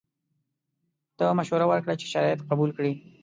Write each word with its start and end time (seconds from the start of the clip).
ده 1.17 1.27
مشوره 1.39 1.65
ورکړه 1.67 1.93
چې 2.01 2.07
شرایط 2.13 2.39
قبول 2.49 2.69
کړي. 2.77 2.93